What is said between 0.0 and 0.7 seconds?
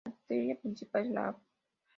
La arteria